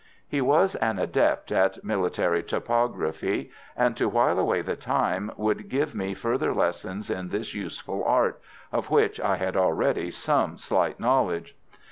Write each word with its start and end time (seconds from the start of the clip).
He 0.27 0.41
was 0.41 0.73
an 0.77 0.97
adept 0.97 1.51
at 1.51 1.83
military 1.83 2.41
topography, 2.41 3.51
and, 3.77 3.95
to 3.97 4.09
while 4.09 4.39
away 4.39 4.63
the 4.63 4.75
time, 4.75 5.29
would 5.37 5.69
give 5.69 5.93
me 5.93 6.15
further 6.15 6.55
lessons 6.55 7.11
in 7.11 7.29
this 7.29 7.53
useful 7.53 8.03
art, 8.03 8.41
of 8.71 8.89
which 8.89 9.19
I 9.21 9.35
had 9.35 9.55
already 9.55 10.09
some 10.09 10.57
slight 10.57 10.99
knowledge. 10.99 11.55